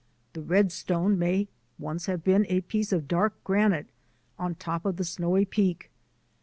The 0.33 0.41
red 0.41 0.71
stone 0.71 1.19
may 1.19 1.47
once 1.77 2.07
have 2.07 2.23
been 2.23 2.47
a 2.49 2.61
piece 2.61 2.91
of 2.91 3.07
dark 3.07 3.35
granite 3.43 3.85
on 4.39 4.55
top 4.55 4.83
of 4.83 4.97
the 4.97 5.05
snowy 5.05 5.45
peak. 5.45 5.91